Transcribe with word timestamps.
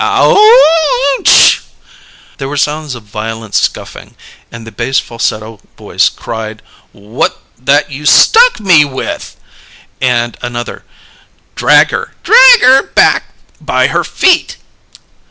"Ouch!" 0.03 1.61
There 2.39 2.49
were 2.49 2.57
sounds 2.57 2.95
of 2.95 3.03
violent 3.03 3.53
scuffing, 3.53 4.15
and 4.51 4.65
the 4.65 4.71
bass 4.71 4.97
falsetto 4.97 5.59
voice 5.77 6.09
cried: 6.09 6.63
"What's 6.91 7.35
that 7.59 7.91
you 7.91 8.07
stuck 8.07 8.59
me 8.59 8.83
with?" 8.83 9.35
and 10.01 10.37
another: 10.41 10.83
"Drag 11.53 11.91
her! 11.91 12.15
Drag 12.23 12.61
her 12.61 12.81
back 12.81 13.25
by 13.61 13.89
her 13.89 14.03
feet!" 14.03 14.57